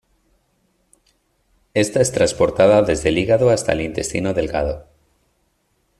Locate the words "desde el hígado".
2.81-3.51